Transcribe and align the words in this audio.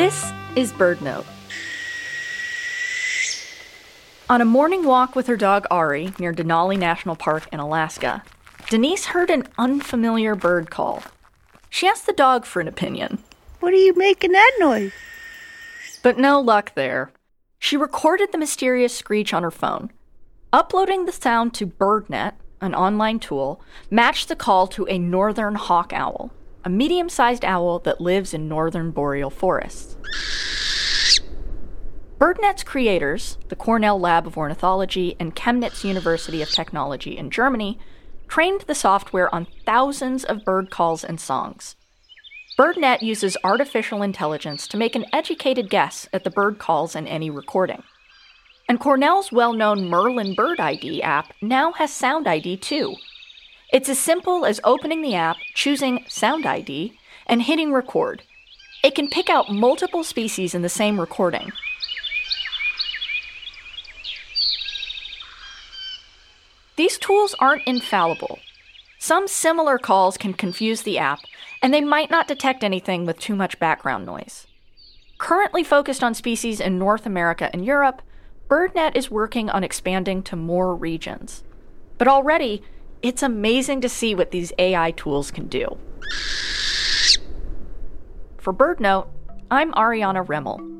This 0.00 0.32
is 0.56 0.72
BirdNote. 0.72 1.26
On 4.30 4.40
a 4.40 4.46
morning 4.46 4.86
walk 4.86 5.14
with 5.14 5.26
her 5.26 5.36
dog 5.36 5.66
Ari 5.70 6.14
near 6.18 6.32
Denali 6.32 6.78
National 6.78 7.16
Park 7.16 7.46
in 7.52 7.60
Alaska, 7.60 8.22
Denise 8.70 9.04
heard 9.04 9.28
an 9.28 9.46
unfamiliar 9.58 10.34
bird 10.34 10.70
call. 10.70 11.02
She 11.68 11.86
asked 11.86 12.06
the 12.06 12.14
dog 12.14 12.46
for 12.46 12.62
an 12.62 12.66
opinion. 12.66 13.18
What 13.58 13.74
are 13.74 13.76
you 13.76 13.92
making 13.94 14.32
that 14.32 14.56
noise? 14.58 14.92
But 16.02 16.16
no 16.16 16.40
luck 16.40 16.74
there. 16.74 17.12
She 17.58 17.76
recorded 17.76 18.32
the 18.32 18.38
mysterious 18.38 18.96
screech 18.96 19.34
on 19.34 19.42
her 19.42 19.50
phone. 19.50 19.90
Uploading 20.50 21.04
the 21.04 21.12
sound 21.12 21.52
to 21.56 21.66
BirdNET, 21.66 22.32
an 22.62 22.74
online 22.74 23.18
tool, 23.18 23.60
matched 23.90 24.28
the 24.28 24.34
call 24.34 24.66
to 24.68 24.86
a 24.88 24.98
northern 24.98 25.56
hawk 25.56 25.92
owl, 25.92 26.30
a 26.64 26.70
medium 26.70 27.08
sized 27.08 27.44
owl 27.44 27.78
that 27.80 28.00
lives 28.00 28.34
in 28.34 28.48
northern 28.48 28.90
boreal 28.90 29.30
forests. 29.30 29.96
BirdNET's 32.18 32.64
creators, 32.64 33.38
the 33.48 33.56
Cornell 33.56 33.98
Lab 33.98 34.26
of 34.26 34.36
Ornithology 34.36 35.16
and 35.18 35.34
Chemnitz 35.34 35.84
University 35.84 36.42
of 36.42 36.50
Technology 36.50 37.16
in 37.16 37.30
Germany, 37.30 37.78
trained 38.28 38.62
the 38.62 38.74
software 38.74 39.34
on 39.34 39.46
thousands 39.64 40.22
of 40.24 40.44
bird 40.44 40.70
calls 40.70 41.02
and 41.02 41.18
songs. 41.18 41.76
BirdNET 42.58 43.00
uses 43.00 43.38
artificial 43.42 44.02
intelligence 44.02 44.68
to 44.68 44.76
make 44.76 44.94
an 44.94 45.06
educated 45.14 45.70
guess 45.70 46.08
at 46.12 46.24
the 46.24 46.30
bird 46.30 46.58
calls 46.58 46.94
in 46.94 47.06
any 47.06 47.30
recording. 47.30 47.82
And 48.68 48.78
Cornell's 48.78 49.32
well 49.32 49.54
known 49.54 49.88
Merlin 49.88 50.34
Bird 50.34 50.60
ID 50.60 51.02
app 51.02 51.32
now 51.40 51.72
has 51.72 51.90
Sound 51.90 52.28
ID 52.28 52.58
too. 52.58 52.96
It's 53.72 53.88
as 53.88 53.98
simple 53.98 54.44
as 54.44 54.60
opening 54.64 55.00
the 55.00 55.14
app, 55.14 55.36
choosing 55.54 56.04
Sound 56.08 56.44
ID, 56.44 56.98
and 57.26 57.42
hitting 57.42 57.72
record. 57.72 58.22
It 58.82 58.94
can 58.94 59.08
pick 59.08 59.30
out 59.30 59.52
multiple 59.52 60.02
species 60.02 60.54
in 60.54 60.62
the 60.62 60.68
same 60.68 60.98
recording. 60.98 61.52
These 66.76 66.98
tools 66.98 67.34
aren't 67.38 67.66
infallible. 67.66 68.38
Some 68.98 69.28
similar 69.28 69.78
calls 69.78 70.16
can 70.16 70.32
confuse 70.32 70.82
the 70.82 70.98
app, 70.98 71.20
and 71.62 71.72
they 71.72 71.80
might 71.80 72.10
not 72.10 72.26
detect 72.26 72.64
anything 72.64 73.06
with 73.06 73.20
too 73.20 73.36
much 73.36 73.58
background 73.58 74.04
noise. 74.04 74.46
Currently 75.18 75.62
focused 75.62 76.02
on 76.02 76.14
species 76.14 76.58
in 76.58 76.78
North 76.78 77.06
America 77.06 77.50
and 77.52 77.64
Europe, 77.64 78.02
BirdNET 78.48 78.96
is 78.96 79.10
working 79.10 79.48
on 79.50 79.62
expanding 79.62 80.22
to 80.24 80.36
more 80.36 80.74
regions. 80.74 81.44
But 81.98 82.08
already, 82.08 82.62
it's 83.02 83.22
amazing 83.22 83.80
to 83.80 83.88
see 83.88 84.14
what 84.14 84.30
these 84.30 84.52
AI 84.58 84.90
tools 84.92 85.30
can 85.30 85.46
do. 85.46 85.76
For 88.38 88.52
BirdNote, 88.52 89.08
I'm 89.50 89.72
Ariana 89.72 90.24
Remmel. 90.26 90.79